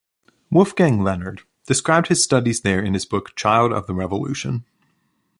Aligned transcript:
Wolfgang 0.49 1.03
Leonhard 1.03 1.43
described 1.67 2.07
his 2.07 2.23
studies 2.23 2.61
there 2.61 2.81
in 2.83 2.95
his 2.95 3.05
book 3.05 3.35
"Child 3.35 3.71
of 3.71 3.85
the 3.85 3.93
revolution". 3.93 4.65